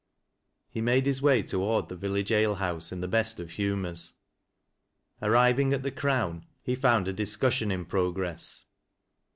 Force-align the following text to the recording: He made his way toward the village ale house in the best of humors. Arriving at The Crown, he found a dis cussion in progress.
He 0.67 0.81
made 0.81 1.05
his 1.05 1.21
way 1.21 1.43
toward 1.43 1.87
the 1.87 1.95
village 1.95 2.31
ale 2.31 2.55
house 2.55 2.91
in 2.91 3.01
the 3.01 3.07
best 3.07 3.39
of 3.39 3.51
humors. 3.51 4.13
Arriving 5.21 5.75
at 5.75 5.83
The 5.83 5.91
Crown, 5.91 6.43
he 6.63 6.73
found 6.73 7.07
a 7.07 7.13
dis 7.13 7.37
cussion 7.37 7.71
in 7.71 7.85
progress. 7.85 8.63